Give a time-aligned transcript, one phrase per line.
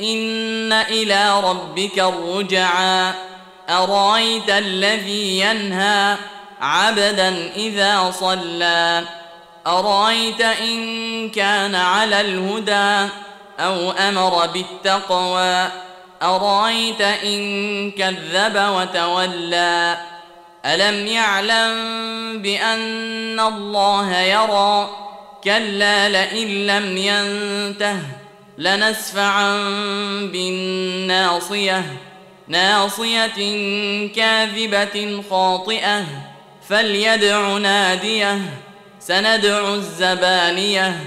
[0.00, 3.12] إن إلى ربك الرجعى
[3.70, 6.16] أرأيت الذي ينهى
[6.60, 9.02] عبدا إذا صلى.
[9.66, 13.12] أرأيت إن كان على الهدى
[13.60, 15.68] أو أمر بالتقوى.
[16.22, 19.96] أرأيت إن كذب وتولى.
[20.64, 21.72] ألم يعلم
[22.42, 24.90] بأن الله يرى؟
[25.44, 28.25] كلا لئن لم ينته.
[28.58, 29.56] لنسفعا
[30.32, 31.84] بالناصية
[32.48, 33.26] ناصية
[34.06, 36.04] كاذبة خاطئة.
[36.68, 38.40] فليدع نادية
[39.00, 41.00] سندع الزبانية.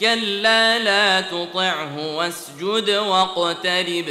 [0.00, 4.04] كلا لا تطعه واسجد واقترب.